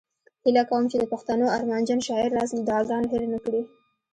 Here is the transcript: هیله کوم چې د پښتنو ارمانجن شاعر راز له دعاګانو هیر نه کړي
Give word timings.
هیله 0.43 0.63
کوم 0.69 0.83
چې 0.91 0.97
د 0.99 1.03
پښتنو 1.13 1.45
ارمانجن 1.57 1.99
شاعر 2.07 2.29
راز 2.37 2.49
له 2.57 2.61
دعاګانو 2.69 3.11
هیر 3.13 3.23
نه 3.33 3.39
کړي 3.45 3.61